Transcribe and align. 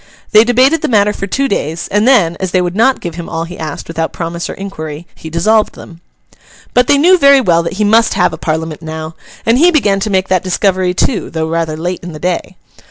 They 0.31 0.43
debated 0.43 0.81
the 0.81 0.87
matter 0.87 1.13
for 1.13 1.27
two 1.27 1.47
days; 1.47 1.87
and 1.91 2.07
then, 2.07 2.35
as 2.39 2.49
they 2.49 2.59
would 2.63 2.75
not 2.75 3.01
give 3.01 3.13
him 3.13 3.29
all 3.29 3.43
he 3.43 3.59
asked 3.59 3.87
without 3.87 4.11
promise 4.11 4.49
or 4.49 4.55
inquiry, 4.55 5.05
he 5.13 5.29
dissolved 5.29 5.75
them. 5.75 6.01
But 6.73 6.87
they 6.87 6.97
knew 6.97 7.19
very 7.19 7.39
well 7.39 7.61
that 7.61 7.73
he 7.73 7.83
must 7.83 8.15
have 8.15 8.33
a 8.33 8.37
Parliament 8.39 8.81
now; 8.81 9.13
and 9.45 9.59
he 9.59 9.69
began 9.69 9.99
to 9.99 10.09
make 10.09 10.27
that 10.29 10.43
discovery 10.43 10.95
too, 10.95 11.29
though 11.29 11.47
rather 11.47 11.77
late 11.77 11.99
in 12.01 12.13
the 12.13 12.19
day. 12.19 12.57